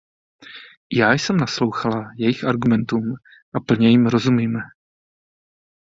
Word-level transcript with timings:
I 0.89 0.97
já 0.99 1.11
jsem 1.13 1.37
naslouchala 1.37 2.11
jejich 2.17 2.43
argumentům 2.45 3.03
a 3.53 3.59
plně 3.59 3.89
jim 3.89 4.07
rozumím. 4.07 4.51